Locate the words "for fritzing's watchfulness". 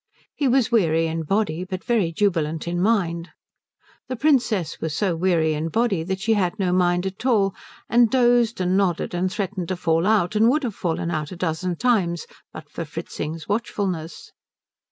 12.67-14.31